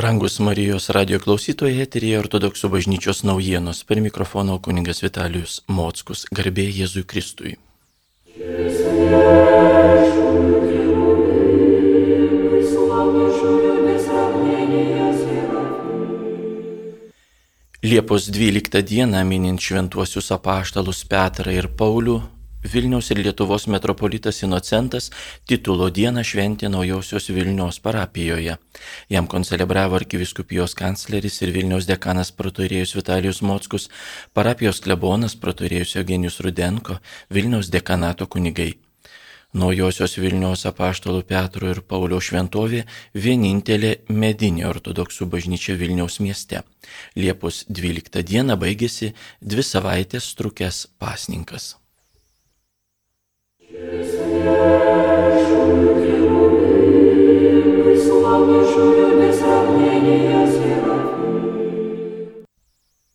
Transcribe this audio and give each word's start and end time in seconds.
Rangus 0.00 0.38
Marijos 0.38 0.86
radio 0.96 1.18
klausytojai 1.20 1.82
eterija 1.84 2.22
ortodoksų 2.22 2.70
bažnyčios 2.72 3.18
naujienos 3.28 3.82
per 3.84 3.98
mikrofono 4.00 4.54
kuningas 4.64 5.02
Vitalijus 5.04 5.58
Mockus, 5.68 6.22
garbė 6.32 6.64
Jėzui 6.72 7.02
Kristui. 7.04 7.58
Liepos 17.84 18.32
12 18.32 18.80
dieną 18.80 19.20
minint 19.28 19.60
šventuosius 19.60 20.32
apaštalus 20.32 21.04
Petrą 21.12 21.52
ir 21.52 21.68
Paulių, 21.76 22.22
Vilniaus 22.62 23.10
ir 23.10 23.22
Lietuvos 23.24 23.64
metropolitas 23.72 24.42
Inocentas 24.44 25.06
titulo 25.48 25.86
dieną 25.88 26.20
šventė 26.20 26.68
naujausios 26.68 27.30
Vilniaus 27.32 27.78
parapijoje. 27.80 28.58
Jam 29.08 29.26
koncelebravo 29.26 29.96
arkiviskupijos 29.96 30.76
kancleris 30.76 31.40
ir 31.40 31.54
Vilniaus 31.56 31.88
dekanas 31.88 32.30
protorėjus 32.36 32.92
Vitalijus 32.98 33.40
Mockus, 33.40 33.88
parapijos 34.36 34.82
klebonas 34.84 35.38
protorėjus 35.40 35.96
Eugenijus 36.02 36.36
Rudenko, 36.44 37.00
Vilniaus 37.32 37.72
dekanato 37.72 38.28
kunigai. 38.28 38.74
Naujosios 39.56 40.18
Vilniaus 40.20 40.66
apaštalų 40.68 41.24
Petro 41.26 41.72
ir 41.72 41.80
Paulio 41.80 42.20
šventovė 42.20 42.84
vienintelė 43.16 43.96
medinė 44.12 44.68
ortodoksų 44.68 45.32
bažnyčia 45.32 45.80
Vilniaus 45.80 46.20
mieste. 46.20 46.60
Liepos 47.16 47.64
12 47.72 48.20
dieną 48.20 48.60
baigėsi 48.60 49.14
dvi 49.40 49.64
savaitės 49.64 50.34
trukęs 50.36 50.86
pasninkas. 51.00 51.79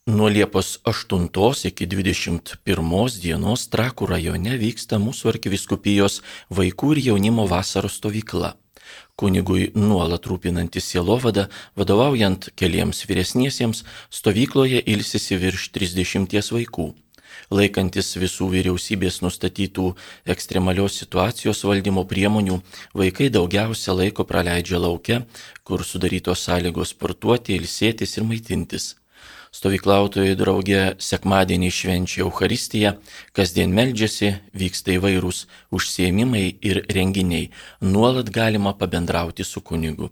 Nuo 0.06 0.30
Liepos 0.30 0.80
8 0.84 1.68
iki 1.70 1.86
21 1.86 3.22
dienos 3.22 3.68
Trakų 3.70 4.10
rajone 4.10 4.58
vyksta 4.58 4.98
mūsų 4.98 5.36
arkiviskupijos 5.36 6.24
vaikų 6.50 6.96
ir 6.96 7.04
jaunimo 7.12 7.46
vasaros 7.46 8.02
stovykla. 8.02 8.56
Kunigui 9.16 9.70
nuolat 9.78 10.26
rūpinantis 10.26 10.90
sielovada, 10.90 11.50
vadovaujant 11.78 12.50
keliems 12.58 13.06
vyresniesiems, 13.06 13.86
stovykloje 14.10 14.82
ilsisi 14.82 15.38
virš 15.38 15.70
30 15.78 16.54
vaikų 16.58 16.94
laikantis 17.52 18.16
visų 18.18 18.50
vyriausybės 18.54 19.22
nustatytų 19.26 19.92
ekstremalios 20.36 21.00
situacijos 21.02 21.64
valdymo 21.68 22.06
priemonių, 22.10 22.60
vaikai 22.94 23.32
daugiausia 23.34 23.96
laiko 23.96 24.26
praleidžia 24.28 24.82
laukia, 24.82 25.24
kur 25.64 25.84
sudarytos 25.84 26.46
sąlygos 26.48 26.94
sportuoti, 26.96 27.58
ilsėtis 27.60 28.18
ir 28.18 28.28
maitintis. 28.28 28.96
Stovyklautojai 29.56 30.36
draugė 30.36 30.82
sekmadienį 31.00 31.70
švenčia 31.72 32.26
Euharistiją, 32.26 32.98
kasdien 33.32 33.72
meldžiasi, 33.78 34.34
vyksta 34.52 34.98
įvairūs 34.98 35.46
užsiemimai 35.72 36.46
ir 36.60 36.84
renginiai, 36.92 37.48
nuolat 37.80 38.34
galima 38.36 38.76
pabendrauti 38.76 39.48
su 39.48 39.64
kunigu. 39.64 40.12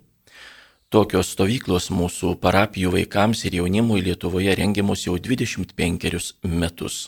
Tokios 0.94 1.32
stovyklos 1.34 1.88
mūsų 1.90 2.36
parapijų 2.38 2.92
vaikams 2.94 3.40
ir 3.50 3.56
jaunimui 3.58 4.04
Lietuvoje 4.06 4.54
rengiamos 4.60 5.08
jau 5.08 5.16
25 5.18 6.36
metus. 6.46 7.00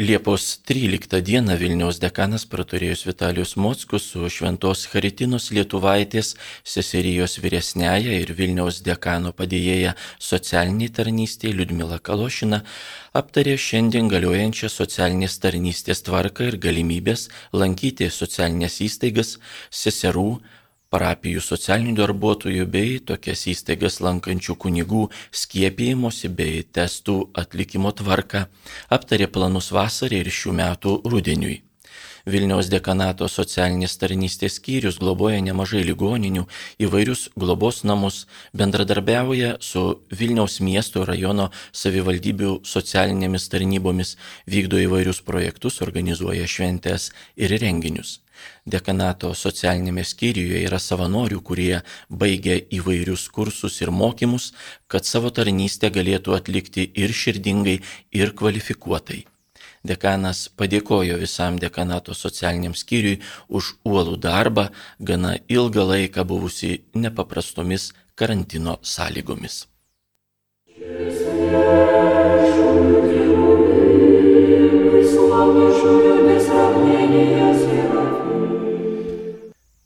Liepos 0.00 0.62
13 0.64 1.20
dieną 1.20 1.58
Vilniaus 1.60 1.98
dekanas 2.00 2.46
praturėjus 2.48 3.02
Vitalijus 3.04 3.50
Mockus 3.60 4.06
su 4.08 4.30
Šventos 4.32 4.86
Haritinos 4.94 5.50
Lietuvaitės 5.52 6.30
seserijos 6.64 7.34
vyresnėje 7.44 8.14
ir 8.22 8.32
Vilniaus 8.38 8.78
dekano 8.86 9.34
padėjėja 9.36 9.92
socialiniai 10.28 10.88
tarnystėje 10.96 11.52
Liudmila 11.58 11.98
Kalošina 12.00 12.62
aptarė 13.20 13.58
šiandien 13.60 14.08
galiojančią 14.08 14.72
socialinės 14.72 15.36
tarnystės 15.44 16.00
tvarką 16.08 16.48
ir 16.48 16.56
galimybės 16.64 17.26
lankyti 17.52 18.08
socialinės 18.08 18.80
įstaigas, 18.88 19.34
seserų, 19.68 20.30
parapijų 20.90 21.42
socialinių 21.46 21.94
darbuotojų 22.02 22.66
bei 22.74 22.98
tokias 23.10 23.46
įstaigas 23.52 24.00
lankančių 24.04 24.56
kunigų 24.64 25.06
skiepijimosi 25.42 26.32
bei 26.42 26.64
testų 26.66 27.18
atlikimo 27.42 27.94
tvarką, 28.02 28.46
aptarė 28.98 29.30
planus 29.30 29.70
vasarai 29.76 30.24
ir 30.24 30.32
šių 30.40 30.56
metų 30.62 31.00
rudeniui. 31.06 31.60
Vilniaus 32.28 32.68
dekanato 32.72 33.28
socialinės 33.28 33.96
tarnystės 34.00 34.58
skyrius 34.60 34.98
globoja 35.00 35.40
nemažai 35.44 35.82
ligoninių, 35.86 36.46
įvairius 36.82 37.28
globos 37.36 37.82
namus, 37.84 38.26
bendradarbiauja 38.52 39.56
su 39.64 39.84
Vilniaus 40.12 40.60
miesto 40.60 41.04
rajono 41.08 41.50
savivaldybių 41.72 42.60
socialinėmis 42.64 43.48
tarnybomis, 43.52 44.16
vykdo 44.46 44.80
įvairius 44.84 45.22
projektus, 45.24 45.80
organizuoja 45.86 46.48
šventės 46.48 47.10
ir 47.36 47.56
renginius. 47.62 48.20
Dekanato 48.64 49.32
socialinėme 49.36 50.04
skyriuje 50.04 50.62
yra 50.68 50.78
savanorių, 50.80 51.40
kurie 51.44 51.82
baigia 52.22 52.56
įvairius 52.78 53.26
kursus 53.34 53.80
ir 53.82 53.92
mokymus, 53.92 54.52
kad 54.88 55.08
savo 55.08 55.32
tarnystę 55.40 55.90
galėtų 55.92 56.36
atlikti 56.38 56.86
ir 57.04 57.12
širdingai, 57.22 57.80
ir 58.12 58.32
kvalifikuotai. 58.36 59.24
Dekanas 59.83 60.47
padėkojo 60.57 61.19
visam 61.21 61.59
dekanato 61.61 62.15
socialiniam 62.17 62.73
skyriui 62.73 63.21
už 63.47 63.75
uolų 63.85 64.17
darbą, 64.27 64.69
gana 64.99 65.35
ilgą 65.47 65.85
laiką 65.91 66.25
buvusi 66.25 66.81
nepaprastomis 66.93 67.93
karantino 68.15 68.79
sąlygomis. 68.81 69.65
Слава 71.15 71.85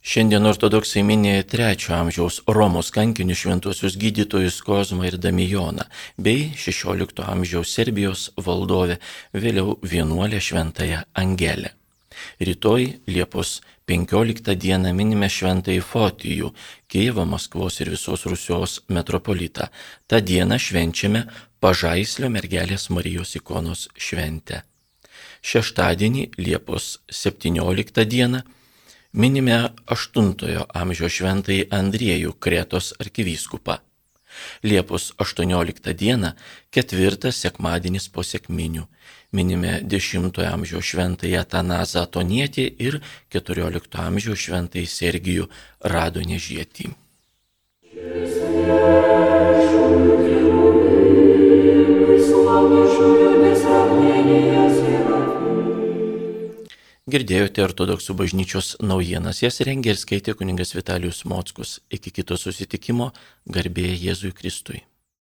Šiandien 0.05 0.45
ortodoksai 0.45 1.01
minėjo 1.09 1.45
trečio 1.49 1.95
amžiaus 1.97 2.43
Romos 2.57 2.91
kankinių 2.93 3.35
šventuosius 3.41 3.95
gydytojus 3.97 4.59
Kozmą 4.67 5.07
ir 5.09 5.15
Damijoną, 5.17 5.87
bei 6.21 6.51
XVI 6.53 7.07
amžiaus 7.25 7.71
Serbijos 7.73 8.27
valdovę, 8.37 8.99
vėliau 9.33 9.79
vienuolę 9.81 10.43
šventąją 10.45 10.99
Angelę. 11.23 11.71
Rytoj 12.37 12.85
Liepos 13.09 13.63
15 13.89 14.55
dieną 14.61 14.93
minime 14.93 15.31
šventąjį 15.33 15.81
Fotijų, 15.81 16.51
Kievo, 16.85 17.25
Maskvos 17.25 17.81
ir 17.81 17.89
visos 17.95 18.27
Rusijos 18.29 18.83
metropolitą. 18.93 19.71
Ta 20.07 20.21
diena 20.21 20.59
švenčiame 20.61 21.23
Pažaislio 21.65 22.29
mergelės 22.29 22.91
Marijos 22.93 23.33
ikonos 23.41 23.87
šventę. 23.97 24.61
Šeštadienį 25.41 26.27
Liepos 26.37 26.99
17 27.09 28.05
dieną 28.05 28.43
Minime 29.15 29.69
8 29.87 30.65
amžiaus 30.75 31.13
šventai 31.15 31.61
Andriejų 31.71 32.33
Kretos 32.43 32.89
arkivyskupą. 32.99 33.77
Liepos 34.67 35.13
18 35.23 35.95
dieną, 35.95 36.33
ketvirtas 36.75 37.39
sekmadienis 37.45 38.09
po 38.11 38.27
sėkminių, 38.27 38.89
minime 39.31 39.79
10 39.87 40.43
amžiaus 40.51 40.91
šventąją 40.91 41.45
Tanazą 41.47 42.03
Atonietį 42.09 42.67
ir 42.83 42.99
14 43.31 44.03
amžiaus 44.03 44.49
šventąjį 44.49 44.91
Sergijų 44.99 45.51
Radonežietį. 45.95 46.91
Jėzus. 47.95 49.14
Girdėjote 57.15 57.63
ortodoksų 57.63 58.15
bažnyčios 58.19 58.69
naujienas, 58.83 59.39
jas 59.45 59.61
rengė 59.63 59.93
ir 59.93 59.99
skaitė 60.01 60.33
kuningas 60.35 60.75
Vitalijus 60.75 61.21
Mockus. 61.31 61.77
Iki 61.95 62.11
kito 62.17 62.35
susitikimo 62.35 63.13
garbėje 63.47 63.95
Jėzui 64.09 64.33
Kristui. 64.35 64.81